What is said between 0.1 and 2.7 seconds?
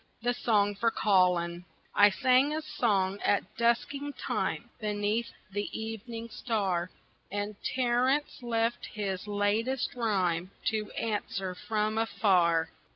The Song for Colin I sang a